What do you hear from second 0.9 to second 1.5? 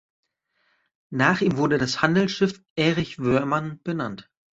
Nach